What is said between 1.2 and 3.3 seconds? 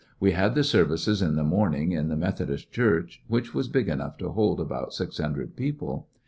in the morning in the Methodist church,